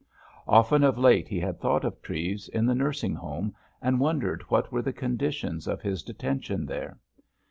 Often 0.47 0.83
of 0.83 0.97
late 0.97 1.27
he 1.27 1.39
had 1.39 1.59
thought 1.59 1.85
of 1.85 2.01
Treves 2.01 2.49
in 2.49 2.65
the 2.65 2.73
nursing 2.73 3.13
home, 3.13 3.53
and 3.83 3.99
wondered 3.99 4.41
what 4.49 4.71
were 4.71 4.81
the 4.81 4.93
conditions 4.93 5.67
of 5.67 5.83
his 5.83 6.01
detention 6.01 6.65
there. 6.65 6.97